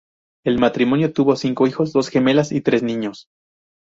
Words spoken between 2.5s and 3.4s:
y tres niños.